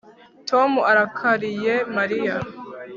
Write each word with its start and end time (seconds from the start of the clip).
Tom 0.49 0.69
arakariye 0.91 1.73
Mariya 1.95 2.35